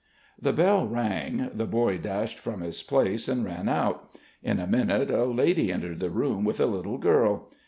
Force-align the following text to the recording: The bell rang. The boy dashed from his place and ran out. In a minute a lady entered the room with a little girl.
The 0.41 0.51
bell 0.51 0.87
rang. 0.87 1.51
The 1.53 1.67
boy 1.67 1.99
dashed 1.99 2.39
from 2.39 2.61
his 2.61 2.81
place 2.81 3.27
and 3.27 3.45
ran 3.45 3.69
out. 3.69 4.09
In 4.41 4.59
a 4.59 4.65
minute 4.65 5.11
a 5.11 5.25
lady 5.25 5.71
entered 5.71 5.99
the 5.99 6.09
room 6.09 6.43
with 6.43 6.59
a 6.59 6.65
little 6.65 6.97
girl. 6.97 7.51